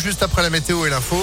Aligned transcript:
juste 0.00 0.22
après 0.22 0.42
la 0.42 0.50
météo 0.50 0.86
et 0.86 0.90
l'info. 0.90 1.16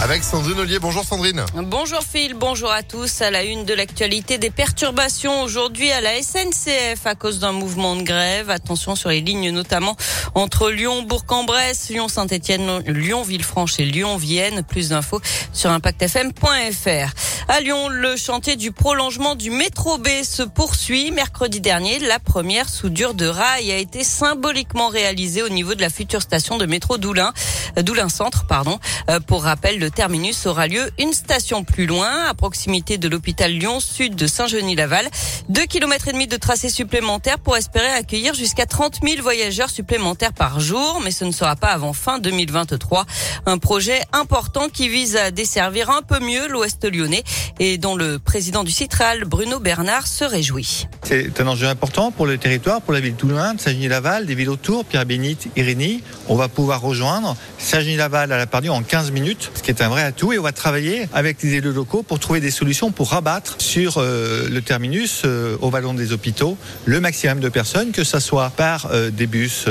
Avec 0.00 0.24
Sandrine 0.24 0.58
Ollier. 0.58 0.78
Bonjour 0.78 1.04
Sandrine. 1.04 1.44
Bonjour 1.54 2.00
Phil, 2.02 2.34
bonjour 2.34 2.70
à 2.70 2.82
tous. 2.82 3.22
À 3.22 3.30
la 3.30 3.44
une 3.44 3.64
de 3.64 3.72
l'actualité 3.74 4.38
des 4.38 4.50
perturbations 4.50 5.42
aujourd'hui 5.42 5.90
à 5.92 6.00
la 6.00 6.20
SNCF 6.20 7.06
à 7.06 7.14
cause 7.14 7.38
d'un 7.38 7.52
mouvement 7.52 7.94
de 7.96 8.02
grève. 8.02 8.50
Attention 8.50 8.96
sur 8.96 9.10
les 9.10 9.20
lignes 9.20 9.50
notamment 9.50 9.96
entre 10.34 10.70
Lyon, 10.70 11.02
Bourg-en-Bresse, 11.02 11.90
Lyon-Saint-Etienne, 11.90 12.80
Lyon-Villefranche 12.86 13.78
et 13.78 13.84
Lyon-Vienne. 13.84 14.62
Plus 14.62 14.90
d'infos 14.90 15.20
sur 15.52 15.70
impactfm.fr. 15.70 17.14
À 17.46 17.60
Lyon, 17.60 17.88
le 17.90 18.16
chantier 18.16 18.56
du 18.56 18.72
prolongement 18.72 19.34
du 19.34 19.50
métro 19.50 19.98
B 19.98 20.08
se 20.22 20.42
poursuit. 20.42 21.10
Mercredi 21.10 21.60
dernier, 21.60 21.98
la 21.98 22.18
première 22.18 22.70
soudure 22.70 23.12
de 23.12 23.26
rail 23.26 23.70
a 23.70 23.76
été 23.76 24.02
symboliquement 24.02 24.88
réalisée 24.88 25.42
au 25.42 25.50
niveau 25.50 25.74
de 25.74 25.82
la 25.82 25.90
future 25.90 26.22
station 26.22 26.56
de 26.56 26.64
métro 26.64 26.96
Doulin, 26.96 27.34
Doulin 27.76 28.08
Centre, 28.08 28.46
pardon. 28.46 28.78
Euh, 29.10 29.20
pour 29.20 29.44
rappel, 29.44 29.78
le 29.78 29.90
terminus 29.90 30.46
aura 30.46 30.68
lieu 30.68 30.90
une 30.98 31.12
station 31.12 31.64
plus 31.64 31.84
loin, 31.84 32.24
à 32.28 32.32
proximité 32.32 32.96
de 32.96 33.08
l'hôpital 33.08 33.50
Lyon 33.50 33.78
Sud 33.78 34.14
de 34.16 34.26
Saint-Genis-Laval. 34.26 35.06
Deux 35.50 35.66
kilomètres 35.66 36.08
et 36.08 36.12
demi 36.12 36.26
de 36.26 36.36
tracé 36.38 36.70
supplémentaire 36.70 37.38
pour 37.38 37.58
espérer 37.58 37.88
accueillir 37.88 38.32
jusqu'à 38.32 38.64
30 38.64 39.00
000 39.02 39.20
voyageurs 39.20 39.68
supplémentaires 39.68 40.32
par 40.32 40.60
jour, 40.60 41.02
mais 41.04 41.10
ce 41.10 41.26
ne 41.26 41.32
sera 41.32 41.56
pas 41.56 41.68
avant 41.68 41.92
fin 41.92 42.18
2023. 42.18 43.04
Un 43.44 43.58
projet 43.58 44.00
important 44.12 44.70
qui 44.70 44.88
vise 44.88 45.16
à 45.16 45.30
desservir 45.30 45.90
un 45.90 46.00
peu 46.00 46.20
mieux 46.20 46.48
l'Ouest 46.48 46.84
lyonnais 46.90 47.22
et 47.58 47.78
dont 47.78 47.96
le 47.96 48.18
président 48.18 48.64
du 48.64 48.70
Citral, 48.70 49.24
Bruno 49.24 49.60
Bernard, 49.60 50.06
se 50.06 50.24
réjouit. 50.24 50.86
C'est 51.02 51.40
un 51.40 51.46
enjeu 51.46 51.68
important 51.68 52.10
pour 52.10 52.26
le 52.26 52.38
territoire, 52.38 52.80
pour 52.82 52.92
la 52.92 53.00
ville 53.00 53.14
de 53.14 53.18
Toulouin, 53.18 53.54
de 53.54 53.60
Saint-Genis-Laval, 53.60 54.26
des 54.26 54.34
villes 54.34 54.50
autour, 54.50 54.84
Pierre-Bénite, 54.84 55.48
Irénie. 55.56 56.02
On 56.28 56.36
va 56.36 56.48
pouvoir 56.48 56.80
rejoindre 56.80 57.36
Saint-Genis-Laval 57.58 58.32
à 58.32 58.36
la 58.36 58.46
Pardieu 58.46 58.70
en 58.70 58.82
15 58.82 59.10
minutes, 59.10 59.50
ce 59.54 59.62
qui 59.62 59.70
est 59.70 59.82
un 59.82 59.88
vrai 59.88 60.02
atout. 60.02 60.32
Et 60.32 60.38
on 60.38 60.42
va 60.42 60.52
travailler 60.52 61.08
avec 61.12 61.42
les 61.42 61.54
élus 61.54 61.72
locaux 61.72 62.02
pour 62.02 62.18
trouver 62.18 62.40
des 62.40 62.50
solutions 62.50 62.90
pour 62.90 63.10
rabattre 63.10 63.56
sur 63.58 63.98
euh, 63.98 64.48
le 64.48 64.62
terminus 64.62 65.22
euh, 65.24 65.56
au 65.60 65.70
vallon 65.70 65.94
des 65.94 66.12
hôpitaux 66.12 66.56
le 66.84 67.00
maximum 67.00 67.40
de 67.40 67.48
personnes, 67.48 67.92
que 67.92 68.04
ce 68.04 68.18
soit 68.20 68.50
par 68.50 68.88
euh, 68.92 69.10
des 69.10 69.26
bus 69.26 69.66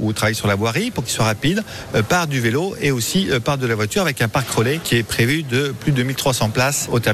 ou 0.00 0.12
travail 0.12 0.34
sur 0.34 0.48
la 0.48 0.54
voirie 0.54 0.90
pour 0.90 1.04
qu'ils 1.04 1.14
soient 1.14 1.24
rapides, 1.24 1.62
par 2.08 2.26
du 2.26 2.40
vélo 2.40 2.74
et 2.80 2.90
aussi 2.90 3.28
par 3.44 3.58
de 3.58 3.66
la 3.66 3.74
voiture 3.74 4.02
avec 4.02 4.20
un 4.22 4.28
parc 4.28 4.48
relais 4.50 4.80
qui 4.82 4.96
est 4.96 5.02
prévu 5.02 5.42
de 5.42 5.74
plus 5.80 5.92
de 5.92 6.02
1300 6.02 6.50
places 6.50 6.88
au 6.90 6.98
terminus. 6.98 7.07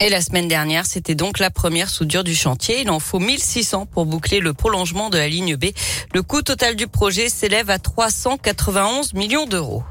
Et 0.00 0.08
la 0.08 0.20
semaine 0.20 0.48
dernière, 0.48 0.86
c'était 0.86 1.14
donc 1.14 1.38
la 1.38 1.50
première 1.50 1.88
soudure 1.88 2.24
du 2.24 2.34
chantier. 2.34 2.80
Il 2.80 2.90
en 2.90 2.98
faut 2.98 3.20
1600 3.20 3.86
pour 3.86 4.04
boucler 4.04 4.40
le 4.40 4.54
prolongement 4.54 5.08
de 5.08 5.18
la 5.18 5.28
ligne 5.28 5.56
B. 5.56 5.66
Le 6.14 6.22
coût 6.22 6.42
total 6.42 6.74
du 6.74 6.88
projet 6.88 7.28
s'élève 7.28 7.70
à 7.70 7.78
391 7.78 9.14
millions 9.14 9.46
d'euros. 9.46 9.84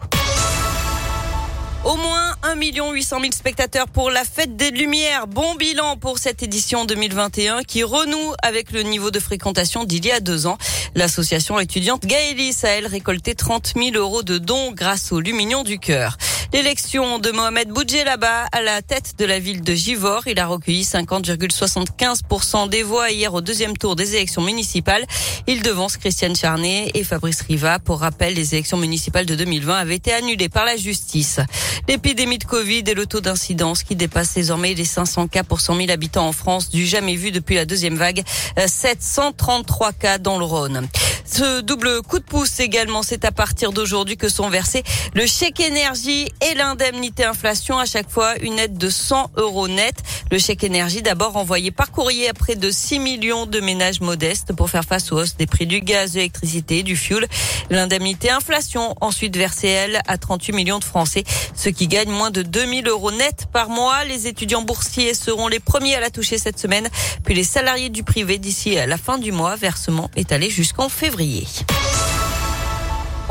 Au 1.85 1.95
moins 1.95 2.35
1 2.43 2.55
800 2.59 3.19
000 3.21 3.31
spectateurs 3.31 3.87
pour 3.87 4.11
la 4.11 4.25
fête 4.25 4.57
des 4.57 4.71
Lumières. 4.71 5.27
Bon 5.27 5.55
bilan 5.55 5.95
pour 5.95 6.17
cette 6.17 6.43
édition 6.43 6.83
2021 6.83 7.63
qui 7.63 7.83
renoue 7.83 8.33
avec 8.43 8.71
le 8.71 8.83
niveau 8.83 9.11
de 9.11 9.19
fréquentation 9.19 9.85
d'il 9.85 10.05
y 10.05 10.11
a 10.11 10.19
deux 10.19 10.47
ans. 10.47 10.57
L'association 10.95 11.57
étudiante 11.59 12.05
Gaëlis 12.05 12.57
a 12.63 12.69
elle 12.69 12.87
récolté 12.87 13.33
30 13.33 13.73
000 13.77 13.95
euros 13.95 14.23
de 14.23 14.37
dons 14.37 14.73
grâce 14.73 15.13
au 15.13 15.21
Lumignon 15.21 15.63
du 15.63 15.79
Cœur. 15.79 16.17
L'élection 16.51 17.19
de 17.19 17.29
Mohamed 17.29 17.69
là-bas 18.05 18.47
à 18.51 18.61
la 18.61 18.81
tête 18.81 19.13
de 19.19 19.25
la 19.25 19.37
ville 19.37 19.61
de 19.61 19.75
Givor. 19.75 20.23
Il 20.25 20.39
a 20.39 20.47
recueilli 20.47 20.81
50,75% 20.81 22.67
des 22.69 22.81
voix 22.81 23.11
hier 23.11 23.31
au 23.35 23.41
deuxième 23.41 23.77
tour 23.77 23.95
des 23.95 24.15
élections 24.15 24.41
municipales. 24.41 25.05
Il 25.45 25.61
devance 25.61 25.97
Christiane 25.97 26.35
Charnet 26.35 26.89
et 26.95 27.03
Fabrice 27.03 27.41
Riva. 27.41 27.77
Pour 27.77 27.99
rappel, 27.99 28.33
les 28.33 28.55
élections 28.55 28.77
municipales 28.77 29.27
de 29.27 29.35
2020 29.35 29.77
avaient 29.77 29.95
été 29.95 30.11
annulées 30.11 30.49
par 30.49 30.65
la 30.65 30.75
justice. 30.75 31.39
L'épidémie 31.87 32.39
de 32.39 32.45
Covid 32.45 32.83
et 32.87 32.95
le 32.95 33.05
taux 33.05 33.21
d'incidence 33.21 33.83
qui 33.83 33.95
dépasse 33.95 34.33
désormais 34.33 34.73
les 34.73 34.85
500 34.85 35.27
cas 35.27 35.43
pour 35.43 35.61
100 35.61 35.75
000 35.75 35.91
habitants 35.91 36.27
en 36.27 36.33
France, 36.33 36.71
du 36.71 36.85
jamais 36.85 37.15
vu 37.15 37.29
depuis 37.31 37.55
la 37.55 37.65
deuxième 37.65 37.95
vague. 37.95 38.23
733 38.57 39.93
cas 39.93 40.17
dans 40.17 40.39
le 40.39 40.45
Rhône. 40.45 40.87
Ce 41.31 41.61
double 41.61 42.01
coup 42.01 42.17
de 42.17 42.23
pouce 42.23 42.59
également, 42.59 43.03
c'est 43.03 43.23
à 43.23 43.31
partir 43.31 43.71
d'aujourd'hui 43.71 44.17
que 44.17 44.29
sont 44.29 44.49
versés 44.49 44.83
le 45.13 45.27
chèque 45.27 45.59
énergie 45.59 46.27
et 46.41 46.55
l'indemnité 46.55 47.23
inflation. 47.23 47.77
À 47.77 47.85
chaque 47.85 48.09
fois, 48.09 48.35
une 48.39 48.57
aide 48.57 48.77
de 48.79 48.89
100 48.89 49.31
euros 49.37 49.67
net. 49.67 49.95
Le 50.31 50.37
chèque 50.37 50.63
énergie 50.63 51.01
d'abord 51.01 51.37
envoyé 51.37 51.71
par 51.71 51.91
courrier 51.91 52.29
à 52.29 52.33
près 52.33 52.55
de 52.55 52.69
6 52.69 52.99
millions 52.99 53.47
de 53.47 53.59
ménages 53.59 53.99
modestes 53.99 54.53
pour 54.53 54.69
faire 54.69 54.83
face 54.83 55.11
aux 55.11 55.17
hausses 55.17 55.35
des 55.37 55.47
prix 55.47 55.65
du 55.65 55.81
gaz, 55.81 56.11
de 56.11 56.17
l'électricité, 56.17 56.83
du 56.83 56.95
fuel. 56.95 57.27
L'indemnité 57.71 58.29
inflation 58.29 58.95
ensuite 59.01 59.35
versée, 59.35 59.69
elle, 59.69 60.01
à 60.07 60.19
38 60.19 60.53
millions 60.53 60.77
de 60.77 60.83
Français, 60.83 61.23
ceux 61.55 61.71
qui 61.71 61.87
gagnent 61.87 62.11
moins 62.11 62.29
de 62.29 62.43
2000 62.43 62.87
euros 62.87 63.11
net 63.11 63.47
par 63.51 63.69
mois. 63.69 64.03
Les 64.03 64.27
étudiants 64.27 64.61
boursiers 64.61 65.15
seront 65.15 65.47
les 65.47 65.59
premiers 65.59 65.95
à 65.95 65.99
la 65.99 66.11
toucher 66.11 66.37
cette 66.37 66.59
semaine, 66.59 66.89
puis 67.23 67.33
les 67.33 67.43
salariés 67.43 67.89
du 67.89 68.03
privé 68.03 68.37
d'ici 68.37 68.77
à 68.77 68.85
la 68.85 68.97
fin 68.97 69.17
du 69.17 69.31
mois. 69.31 69.55
Versement 69.55 70.11
étalé 70.15 70.51
jusqu'en 70.51 70.89
février. 70.89 71.47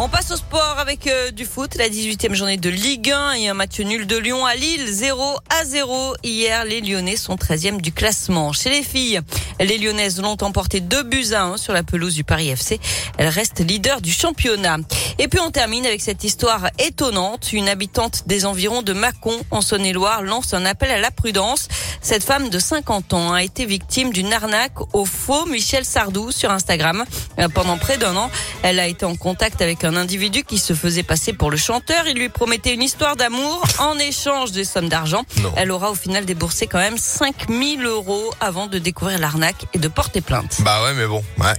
On 0.01 0.09
passe 0.09 0.31
au 0.31 0.37
sport 0.37 0.77
avec 0.79 1.09
euh, 1.09 1.33
du 1.33 1.45
foot, 1.45 1.75
la 1.75 1.89
18e 1.89 2.33
journée 2.33 2.57
de 2.57 2.71
Ligue 2.71 3.11
1 3.11 3.33
et 3.33 3.49
un 3.49 3.55
match 3.55 3.81
nul 3.81 4.07
de 4.07 4.17
Lyon 4.17 4.47
à 4.47 4.55
Lille, 4.55 4.87
0 4.87 5.39
à 5.51 5.65
0. 5.65 6.15
Hier, 6.23 6.65
les 6.65 6.81
Lyonnais 6.81 7.17
sont 7.17 7.35
13e 7.35 7.81
du 7.81 7.91
classement. 7.91 8.53
Chez 8.53 8.71
les 8.71 8.85
filles, 8.85 9.21
les 9.59 9.77
Lyonnaises 9.77 10.21
l'ont 10.21 10.37
emporté 10.41 10.79
2 10.79 11.03
buts 11.03 11.33
à 11.33 11.43
1 11.47 11.57
sur 11.57 11.73
la 11.73 11.83
pelouse 11.83 12.15
du 12.15 12.23
Paris 12.23 12.49
FC. 12.49 12.79
Elles 13.17 13.27
restent 13.27 13.59
leaders 13.59 14.01
du 14.01 14.13
championnat. 14.13 14.77
Et 15.19 15.27
puis 15.27 15.41
on 15.41 15.51
termine 15.51 15.85
avec 15.85 16.01
cette 16.01 16.23
histoire 16.23 16.69
étonnante. 16.79 17.53
Une 17.53 17.69
habitante 17.69 18.23
des 18.27 18.47
environs 18.47 18.83
de 18.83 18.93
Mâcon, 18.93 19.37
en 19.51 19.63
Saône-et-Loire, 19.63 20.23
lance 20.23 20.55
un 20.55 20.65
appel 20.65 20.93
à 20.93 21.01
la 21.01 21.11
prudence. 21.11 21.67
Cette 22.03 22.23
femme 22.23 22.51
de 22.51 22.59
50 22.61 23.15
ans 23.15 23.33
a 23.33 23.43
été 23.43 23.67
victime 23.67 24.13
d'une 24.13 24.33
arnaque 24.33 24.95
au 24.95 25.05
faux 25.05 25.45
Michel 25.47 25.85
Sardou 25.85 26.31
sur 26.31 26.53
Instagram. 26.53 27.05
Euh, 27.41 27.49
pendant 27.49 27.79
près 27.79 27.99
d'un 27.99 28.15
an, 28.15 28.31
elle 28.63 28.79
a 28.79 28.87
été 28.87 29.05
en 29.05 29.17
contact 29.17 29.61
avec 29.61 29.83
un 29.83 29.88
individu 29.97 30.45
qui 30.45 30.59
se 30.59 30.75
faisait 30.75 31.03
passer 31.03 31.33
pour 31.33 31.51
le 31.51 31.57
chanteur. 31.57 32.07
Il 32.07 32.19
lui 32.19 32.29
promettait 32.29 32.75
une 32.75 32.83
histoire 32.83 33.17
d'amour 33.17 33.65
en 33.79 33.99
échange 33.99 34.53
des 34.53 34.65
sommes 34.65 34.89
d'argent. 34.89 35.25
Elle 35.57 35.71
aura 35.71 35.91
au 35.91 35.95
final 35.95 36.25
déboursé 36.25 36.67
quand 36.67 36.79
même 36.79 36.99
5000 36.99 37.85
euros 37.85 38.33
avant 38.41 38.67
de 38.67 38.79
découvrir 38.79 39.19
l'arnaque 39.19 39.67
et 39.75 39.79
de 39.79 39.89
porter 39.89 40.21
plainte. 40.21 40.59
Bah 40.61 40.83
ouais, 40.85 40.95
mais 40.95 41.07
bon, 41.07 41.23
ouais. 41.39 41.55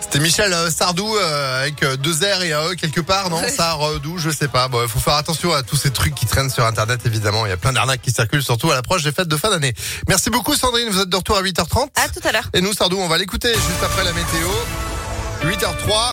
C'était 0.00 0.20
Michel 0.20 0.52
euh, 0.54 0.70
Sardou 0.70 1.16
euh, 1.16 1.60
avec 1.60 1.82
euh, 1.82 1.98
deux 1.98 2.14
R 2.14 2.42
et 2.42 2.54
un 2.54 2.70
E 2.70 2.74
quelque 2.76 3.02
part, 3.02 3.28
non? 3.28 3.42
Sardou, 3.46 4.16
je 4.16 4.30
sais 4.30 4.48
pas. 4.48 4.66
Bon, 4.68 4.82
il 4.82 4.88
faut 4.88 5.00
faire 5.00 5.16
attention 5.16 5.52
à 5.52 5.62
tous 5.62 5.76
ces 5.76 5.90
trucs 5.90 6.14
qui 6.14 6.24
traînent 6.24 6.48
sur 6.48 6.64
Internet, 6.64 7.00
évidemment. 7.04 7.44
Il 7.44 7.50
y 7.50 7.52
a 7.52 7.58
plein 7.58 7.74
d'arnaques 7.74 8.00
qui 8.00 8.10
circulent, 8.10 8.42
surtout 8.42 8.70
à 8.70 8.74
l'approche 8.74 9.02
des 9.02 9.12
fêtes 9.12 9.28
de 9.28 9.36
fin 9.36 9.50
d'année. 9.50 9.74
Merci 10.08 10.30
beaucoup, 10.30 10.54
Sandrine. 10.54 10.88
Vous 10.88 11.00
êtes 11.00 11.10
de 11.10 11.16
retour 11.16 11.36
à 11.36 11.42
8h30. 11.42 11.88
À 11.96 12.08
tout 12.08 12.26
à 12.26 12.32
l'heure. 12.32 12.48
Et 12.54 12.62
nous, 12.62 12.72
Sardou, 12.72 12.96
on 12.98 13.08
va 13.08 13.18
l'écouter 13.18 13.52
juste 13.52 13.84
après 13.84 14.02
la 14.02 14.14
météo. 14.14 14.48
8h03. 15.42 15.98